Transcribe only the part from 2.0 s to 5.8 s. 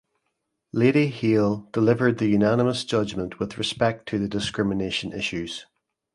the unanimous judgment with respect to the discrimination issues.